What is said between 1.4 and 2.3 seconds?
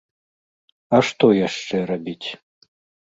яшчэ рабіць?